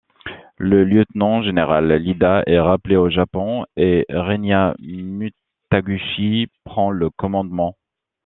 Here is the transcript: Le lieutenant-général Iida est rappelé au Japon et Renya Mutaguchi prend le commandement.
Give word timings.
Le 0.57 0.83
lieutenant-général 0.83 1.91
Iida 2.01 2.41
est 2.47 2.59
rappelé 2.59 2.95
au 2.95 3.09
Japon 3.11 3.67
et 3.77 4.07
Renya 4.09 4.73
Mutaguchi 4.79 6.47
prend 6.63 6.89
le 6.89 7.11
commandement. 7.11 7.75